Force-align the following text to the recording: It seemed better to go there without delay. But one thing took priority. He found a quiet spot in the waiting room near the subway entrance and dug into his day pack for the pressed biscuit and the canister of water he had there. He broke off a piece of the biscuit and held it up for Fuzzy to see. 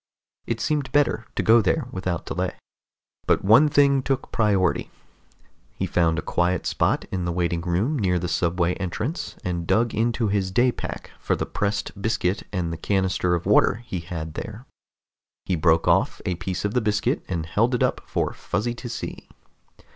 It 0.47 0.59
seemed 0.59 0.91
better 0.91 1.27
to 1.35 1.43
go 1.43 1.61
there 1.61 1.87
without 1.91 2.25
delay. 2.25 2.55
But 3.27 3.45
one 3.45 3.69
thing 3.69 4.01
took 4.01 4.31
priority. 4.31 4.89
He 5.75 5.85
found 5.85 6.17
a 6.17 6.23
quiet 6.23 6.65
spot 6.65 7.05
in 7.11 7.25
the 7.25 7.31
waiting 7.31 7.61
room 7.61 7.99
near 7.99 8.17
the 8.17 8.27
subway 8.27 8.73
entrance 8.73 9.35
and 9.43 9.67
dug 9.67 9.93
into 9.93 10.27
his 10.27 10.49
day 10.49 10.71
pack 10.71 11.11
for 11.19 11.35
the 11.35 11.45
pressed 11.45 12.01
biscuit 12.01 12.41
and 12.51 12.73
the 12.73 12.77
canister 12.77 13.35
of 13.35 13.45
water 13.45 13.83
he 13.85 13.99
had 13.99 14.33
there. 14.33 14.65
He 15.45 15.55
broke 15.55 15.87
off 15.87 16.19
a 16.25 16.33
piece 16.33 16.65
of 16.65 16.73
the 16.73 16.81
biscuit 16.81 17.23
and 17.27 17.45
held 17.45 17.75
it 17.75 17.83
up 17.83 18.01
for 18.07 18.33
Fuzzy 18.33 18.73
to 18.73 18.89
see. 18.89 19.29